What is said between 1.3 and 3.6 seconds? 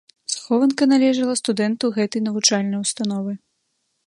студэнту гэтай навучальнай установы.